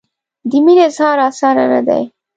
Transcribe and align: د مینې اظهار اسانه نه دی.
د 0.49 0.51
مینې 0.65 0.83
اظهار 0.87 1.17
اسانه 1.29 1.65
نه 1.71 1.81
دی. 1.87 2.03